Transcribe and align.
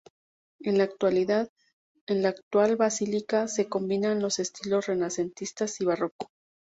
En 0.61 0.79
la 0.79 0.83
actual 0.85 2.75
basílica 2.75 3.47
se 3.47 3.69
combinan 3.69 4.19
los 4.19 4.39
estilos 4.39 4.87
renacentista 4.87 5.67
y 5.79 5.85
barroco. 5.85 6.31